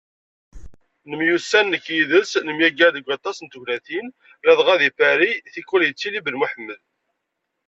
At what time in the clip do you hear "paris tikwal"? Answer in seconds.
4.97-5.83